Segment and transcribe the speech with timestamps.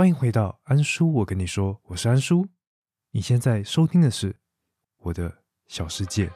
[0.00, 2.46] 欢迎回到安叔，我跟你说，我是安叔。
[3.10, 4.34] 你现在收听的是
[4.96, 5.30] 我的
[5.68, 6.30] 小世界。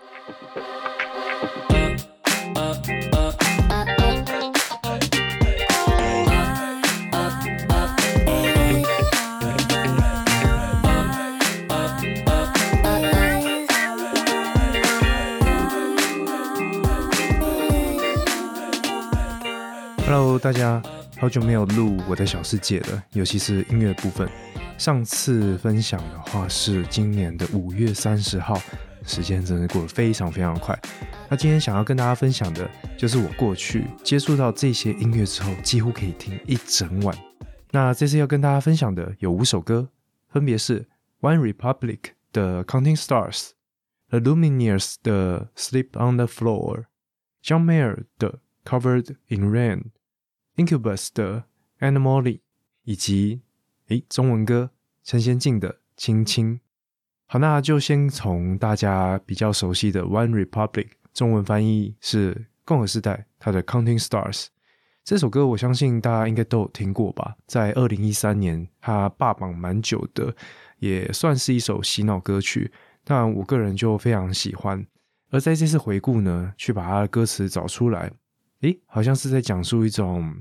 [20.05, 20.83] Hello，大家
[21.17, 24.29] 好久没有录我的小世界了，尤其是音乐部分。
[24.77, 28.61] 上次分享的话是今年的五月三十号，
[29.05, 30.79] 时间真的过得非常非常快。
[31.31, 37.17] 那今天想要跟大家分享的，就是我过去接触到这些音乐之后，几乎可以听一整晚。
[37.71, 39.89] 那这次要跟大家分享的有五首歌，
[40.29, 40.87] 分别是
[41.21, 42.01] One Republic
[42.33, 49.85] 的 Counting Stars，The Lumineers 的 Sleep on the Floor，John Mayer 的 Covered in Rain
[50.57, 51.45] Incubus 的
[51.81, 52.41] Animaly
[52.85, 53.41] 以及
[53.89, 54.71] 诶中文歌
[55.03, 56.55] 陈贤进的《亲亲》。
[57.27, 64.47] 好，那就先从大家比较熟悉的 One Republic，中文翻译是共和时代，它的 Counting Stars
[65.03, 67.37] 这首歌，我相信大家应该都有听过吧？
[67.47, 70.35] 在二零一三年，它霸榜蛮久的，
[70.79, 72.71] 也算是一首洗脑歌曲。
[73.03, 74.87] 但我个人就非常喜欢。
[75.31, 78.11] 而在这次回顾呢，去把它的歌词找出来，
[78.65, 80.35] 诶，好像是在讲述一种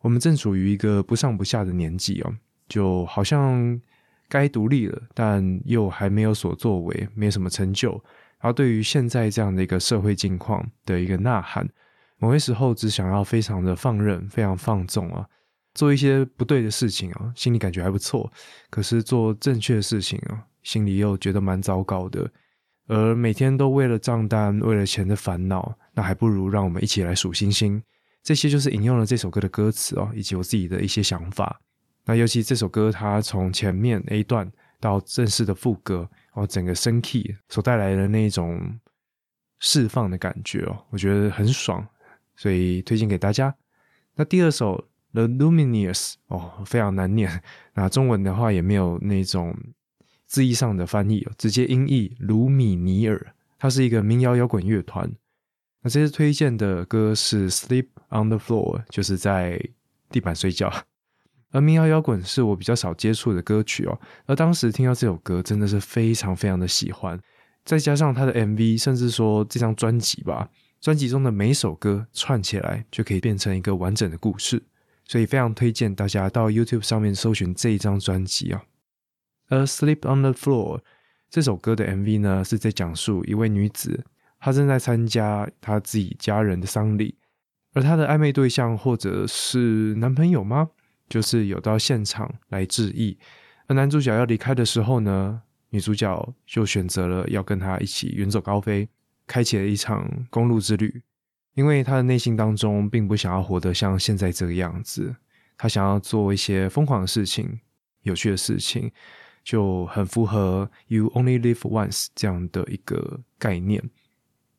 [0.00, 2.34] 我们正处于一个不上不下的年纪哦，
[2.68, 3.80] 就好像
[4.28, 7.92] 该独立了，但又还没有所作为，没有什么成就。
[8.40, 11.68] 然后对于现在这样的一个社会境况的一个呐喊。
[12.18, 15.26] 某些时候只想要非常的放任，非常放纵啊，
[15.74, 18.32] 做一些不对的事情啊，心里感觉还不错。
[18.70, 22.30] 可是做正确的事情啊，心里又觉得蛮糟糕的。
[22.88, 27.82] 而每天都为了账单、为了钱的烦恼，那还不如让我们一起来数星星。
[28.22, 31.60] 这些就是引用了这首歌的歌词哦，以及我自己的一些想法。
[32.04, 38.78] 那尤其这首歌，它从前面 A 段到正式的副歌，哦，整个升 key 所带来的那种
[39.60, 41.86] 释放的感觉哦，我觉得很爽。
[42.34, 43.54] 所以推荐给大家。
[44.16, 47.42] 那第二首 The Lumineers 哦，非常难念。
[47.74, 49.56] 那中文的话也没有那种
[50.32, 53.34] 字义上的翻译，直接音译卢米尼尔。
[53.58, 55.12] 它是一个民谣摇滚乐团。
[55.82, 59.62] 那这次推荐的歌是 Sleep on the Floor，就是在
[60.08, 60.72] 地板睡觉。
[61.50, 64.00] 而民谣摇滚是我比较少接触的歌曲哦。
[64.24, 67.20] 而当时听到这首歌，真的是非常非常的喜欢。
[67.62, 70.48] 再加上它的 MV，甚至说这张专辑吧。
[70.80, 74.62] 专辑中的每首歌串起来就可以变成一个完整的故事，
[75.04, 78.64] 所以非常推荐大家到 YouTube 上面搜寻这一张专辑啊。
[79.52, 80.78] 而《Sleep on the Floor》
[81.28, 84.02] 这首歌的 MV 呢，是在讲述一位女子，
[84.40, 87.18] 她正在参加她自己家人的丧礼，
[87.74, 90.70] 而她的暧昧对象或者是男朋友吗？
[91.10, 93.18] 就是有到现场来致意，
[93.66, 98.88] 而男主角要离开的时候呢，女主角就选择了要跟他一起远走高飞。
[99.26, 101.02] 开启了一场公路之旅，
[101.54, 105.14] 因为她的内心当中并不想要活得像现在这个样子，
[105.56, 107.60] 她想要做一些疯狂的事情、
[108.02, 108.90] 有趣的事情，
[109.42, 113.90] 就很符合 “You only live once” 这样的一个概念。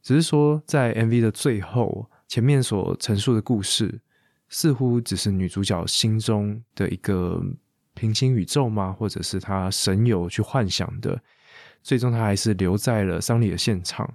[0.01, 4.01] 只是说，在 MV 的最后，前面所陈述的故事，
[4.49, 7.41] 似乎只是女主角心中的一个
[7.93, 8.91] 平行宇宙吗？
[8.91, 11.21] 或者是她神游去幻想的？
[11.81, 14.13] 最终，她还是留在了丧礼的现场。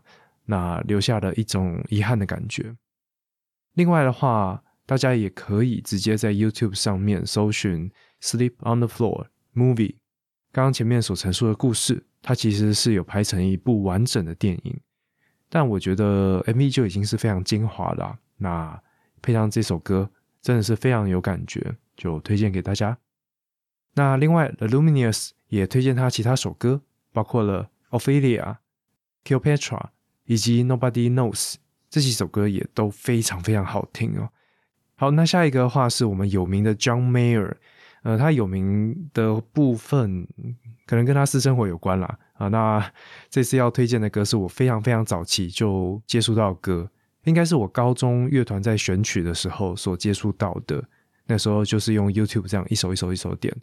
[0.51, 2.75] 那留下了一种遗憾的感觉。
[3.75, 7.91] 另外的话，大家也可以直接在 YouTube 上面搜寻
[8.23, 9.97] 《Sleep on the Floor》Movie。
[10.59, 14.81] 刚刚前面所陈述的故事，它其实是有拍成一部完整的电影。
[15.49, 18.19] 但我觉得 MV 就已经是非常精华了。
[18.39, 18.83] 那
[19.23, 20.11] 配上这首歌，
[20.43, 22.99] 真的是非常有感觉，就推荐给大家。
[23.95, 26.83] 那另外，The Lumineers 也推荐他其他首歌，
[27.13, 28.43] 包括了《Ophelia》、
[29.41, 29.79] 《Cleopatra》。
[30.25, 31.55] 以及 Nobody Knows
[31.89, 34.29] 这几首歌也都非常非常好听哦。
[34.97, 37.55] 好，那下一个的话是我们有名的 John Mayer，
[38.03, 40.27] 呃，他有名的部分
[40.87, 42.19] 可能跟他私生活有关啦。
[42.35, 42.49] 啊。
[42.49, 42.93] 那
[43.29, 46.91] 这次要推荐的歌是我非常非常早期就接触到歌，
[47.25, 50.83] 应该是我高中乐团在选曲的时候所接触到的。
[51.27, 53.55] 那时候就是用 YouTube 这样一首一首一首点。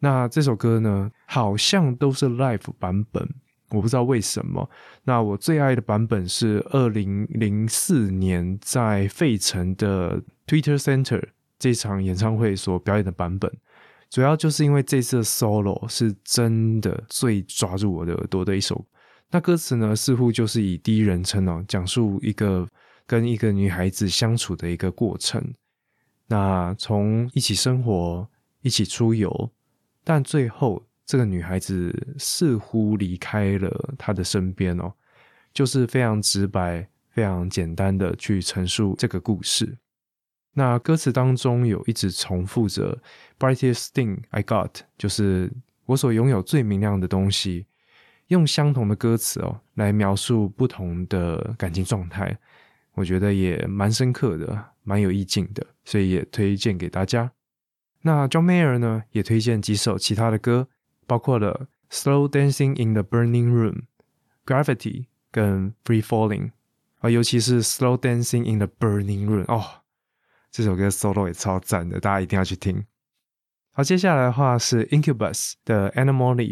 [0.00, 3.28] 那这首歌呢，好像都是 Live 版本。
[3.70, 4.68] 我不知道为什么，
[5.04, 11.22] 那我最爱的版本是二零零四年在费城的 Twitter Center
[11.60, 13.48] 这场演唱会所表演的版本，
[14.08, 18.84] 主要就是因为这次的 solo 是真的最抓住我的耳朵的一首。
[19.30, 22.66] 那歌词呢，似乎就是以第一人称哦，讲述一个
[23.06, 25.52] 跟一个女孩子相处的一个过程。
[26.26, 28.26] 那从一起生活，
[28.62, 29.50] 一起出游，
[30.02, 34.92] 但最后这个女孩子似乎离开了他的身边哦，
[35.52, 39.76] 就是非常直白、非常简单的去陈述这个故事。
[40.54, 42.98] 那歌词当中有一直重复着
[43.38, 45.50] “brightest thing I got”，就是
[45.86, 47.66] 我所拥有最明亮的东西。
[48.28, 52.38] 用相同的歌词哦来描述不同的感情状态，
[52.94, 57.32] 我觉得也蛮深刻的，蛮有意境的，所以也推荐给大家。
[58.02, 60.68] 那 John Mayer 呢也推荐几首其他的歌，
[61.08, 63.72] 包括了《Slow Dancing in the Burning Room》、
[64.46, 64.76] 《Gravity》
[65.32, 66.46] 跟《Free Falling》
[67.00, 69.82] 啊，尤其是《Slow Dancing in the Burning Room》哦，
[70.50, 72.84] 这首歌 solo 也超赞的，大家一定要去听。
[73.72, 76.50] 好，接下来的话是 Incubus 的《Animaly》。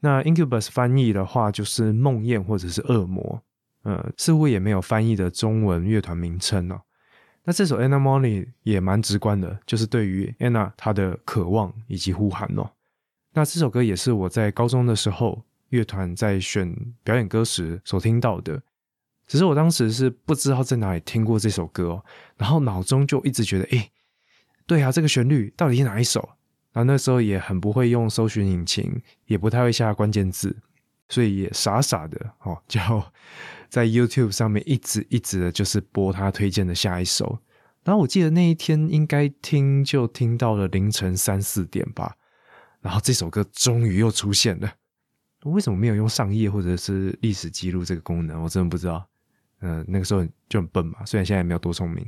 [0.00, 3.42] 那 Incubus 翻译的话就是梦魇或者是恶魔，
[3.82, 6.82] 呃，似乎也没有翻译的中文乐团名称哦。
[7.44, 12.70] 那这首 Animaly 也蛮直观的，就是对于 Anna 她的渴望以及呼喊哦。
[13.32, 18.62] 那这首歌也是我在高中的时候乐团在选表演歌时所听到的，
[19.28, 22.04] 只是我当时是不知道在哪里听过这首歌哦，
[22.36, 23.88] 然后脑中就一直觉得，哎，
[24.66, 26.26] 对啊，这个旋律到底是哪一首？
[26.72, 30.56] 然后那时候也很不会用搜寻引擎，也不太会下关键字，
[31.08, 32.80] 所以也傻傻的哦， 就
[33.68, 37.38] 在 YouTube 上面一直一直的，就是播他推荐的下一首。
[37.84, 42.14] 然后我记得那一天应该听就听到了凌晨三四点吧。
[42.80, 44.72] 然后这首歌终于又出现了，
[45.44, 48.42] 为什么没有用上页或者是历史记录这个功能？
[48.42, 49.06] 我真的不知道。
[49.60, 52.06] 嗯，那个时候就很笨嘛，虽然现在也没有多聪明。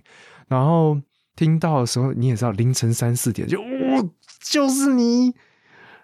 [0.49, 1.00] 然后。
[1.37, 3.69] 听到的时候，你也知道凌晨三四点就哇，
[4.43, 5.35] 就是你，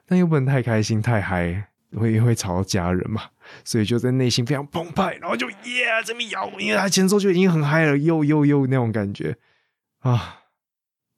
[0.06, 3.20] 但又不能太开心太嗨，会会吵到家人嘛，
[3.62, 9.36] 所以就在内心非常澎湃，然后就耶这么摇，因为他前奏就已经很嗨了，又又又那种感觉
[9.98, 10.38] 啊！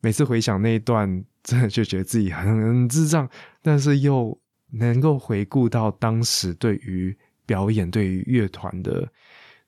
[0.01, 3.29] 每次回想那一段，真的就觉得自己很很智障，
[3.63, 4.37] 但是又
[4.73, 7.17] 能够回顾到当时对于
[7.47, 9.07] 表演、对于乐团的。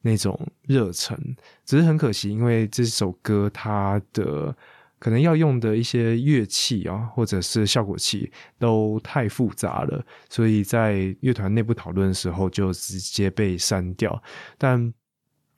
[0.02, 1.19] 那种热忱，
[1.64, 4.56] 只是很可惜，因为这首歌它的
[4.99, 14.23] 可能要用的一些乐器啊，或者是效果器都太复杂了，所以在乐团内部讨论的时候就直接被删掉。
[14.56, 14.93] 但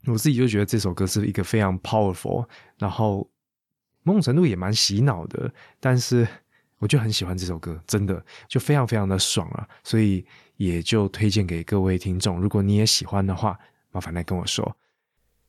[0.06, 2.44] 我自己就觉得这首歌是一个非常 powerful，
[2.78, 3.30] 然后
[4.02, 6.26] 某种程度也蛮洗脑的，但是
[6.78, 9.68] 我就很喜欢这首歌，真的就非常非常的爽啊！
[9.84, 13.56] 所以也就推荐给各位听众，如果你也喜欢的话。
[13.92, 14.76] 麻烦来跟我说。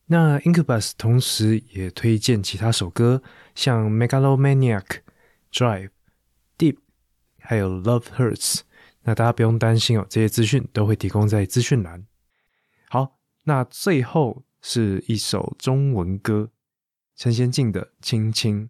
[0.06, 3.22] 那 Incubus 同时也推荐其他首歌，
[3.54, 4.84] 像 Megalomaniac、
[5.50, 5.88] Drive、
[6.58, 6.76] Deep，
[7.40, 8.60] 还有 Love Hurts。
[9.04, 12.06] 那大家不用担心哦，这些资讯都会提供在资讯栏。
[12.90, 16.50] 好，那最后是一首中文歌，
[17.16, 18.66] 陈先进的《青青》。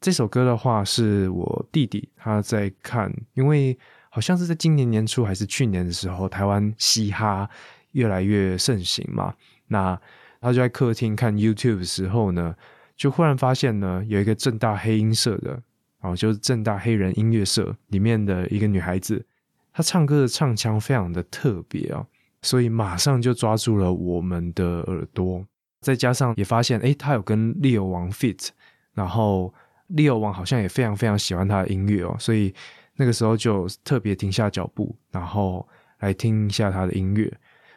[0.00, 3.76] 这首歌的话，是我弟弟他在看，因为
[4.10, 7.50] 好像是在今年年初还是去年的时候，台湾嘻哈。
[7.92, 9.34] 越来越盛行嘛，
[9.68, 10.00] 那
[10.40, 12.54] 他就在客厅看 YouTube 的时候呢，
[12.96, 15.60] 就忽然发现呢，有一个正大黑音社的，
[16.00, 19.24] 哦，就是正大黑人音乐社里面的一个女孩子，
[19.72, 22.06] 她唱歌的唱腔非常的特别啊，
[22.42, 25.44] 所以马上就抓住了我们的耳朵，
[25.80, 28.48] 再加上也发现，哎，她有跟 Leo 王 fit，
[28.94, 29.52] 然后
[29.90, 32.54] Leo 王好像也非常非常喜欢她的音乐哦，所以
[32.96, 35.66] 那个时候就特别停下脚步，然后
[35.98, 37.32] 来听一下她的音乐。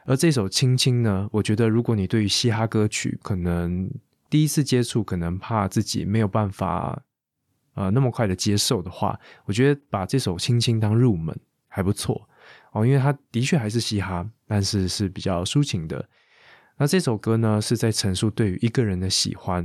[0.05, 3.89] 而这首《青青》呢，我觉得如果你对于嘻哈歌曲可能
[4.29, 7.01] 第一次接触，可能怕自己没有办法
[7.75, 12.27] 呃那么快的接受的话，我觉得把这首《青青》当入门还不错
[12.71, 16.03] 哦，因为它的确还是嘻哈，但是是比较抒情的。
[16.77, 19.63] 那这首歌呢，是在陈述对于一个人的喜欢，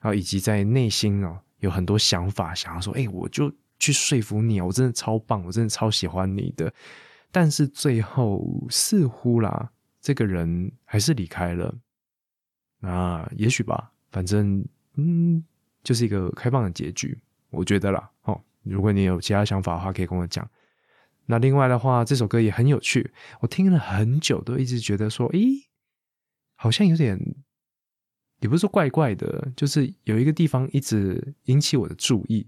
[0.00, 6.70] 然后以及在内心哦有很多想法，想要说，哎，我就去说服你，我真的超棒，我真的超喜欢你的。
[7.32, 9.70] 但是最后似乎啦。
[10.00, 11.74] 这个人还是离开了，
[12.80, 14.64] 那也许吧，反正
[14.94, 15.44] 嗯，
[15.82, 18.10] 就是一个开放的结局，我觉得啦。
[18.22, 20.48] 哦，如果你有其他想法的话，可以跟我讲。
[21.26, 25.66] 那另外的话，这首歌也很有趣，我听了很久，都一直觉得说，咦，
[26.54, 27.18] 好像有点，
[28.40, 32.46] 也不是说怪怪的，就是有一个地方一直引起我的注意，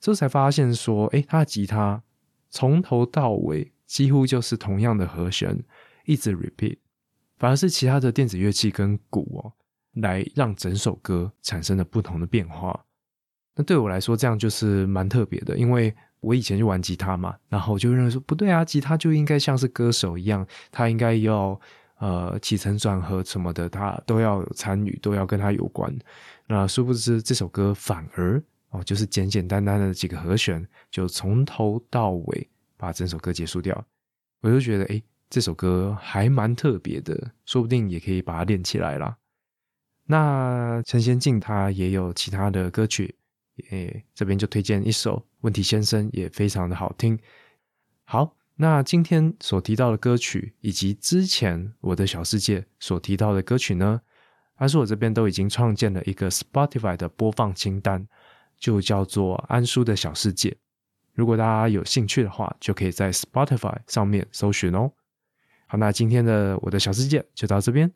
[0.00, 2.02] 之后才发现说，哎，他的吉他
[2.48, 5.62] 从头到尾几乎就是同样的和弦，
[6.06, 6.78] 一直 repeat。
[7.42, 9.52] 反而是其他的电子乐器跟鼓哦，
[10.00, 12.84] 来让整首歌产生了不同的变化。
[13.56, 21.60] 那对我来说，这样就是蛮特别的，因为我以前就玩吉他嘛，然后我就认为说不对啊，吉他就应该像是歌手一样，他应该要
[21.98, 25.92] 呃起承转合什么的，他都要有参与，都要跟他有关。
[26.46, 33.84] 那殊不知这首歌反而哦，就是简简单单的几个和弦，就从头到尾把整首歌结束掉。
[34.42, 39.16] 我就觉得，哎，这首歌还蛮特别的，说不定也可以把它练起来啦。
[40.04, 43.14] 那陈先进他也有其他的歌曲，
[43.70, 47.18] 诶，这边就推荐一首《问题先生》，也非常的好听。
[48.04, 48.36] 好。
[48.56, 54.02] 那今天所提到的歌曲，以及之前我的小世界所提到的歌曲呢，
[54.56, 58.06] 安叔我这边都已经创建了一个 Spotify 的播放清单，
[58.58, 60.54] 就叫做安叔的小世界。
[61.14, 64.92] 如果大家有兴趣的话，就可以在 Spotify 上面搜寻哦。
[65.72, 67.90] 好，那今天的我的小世界就到这边，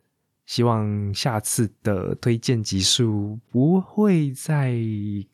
[0.47, 4.75] 希望下次的推荐集数不会再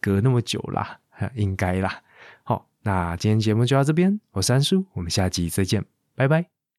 [0.00, 0.98] 隔那么久啦，
[1.36, 2.02] 应该啦。
[2.42, 5.84] 好那今天节目就到这边，我是安叔，我们下集再见，
[6.16, 6.51] 拜拜。